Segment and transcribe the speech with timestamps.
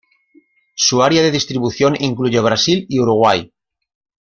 [0.73, 3.53] Su área de distribución incluye Brasil y Uruguay.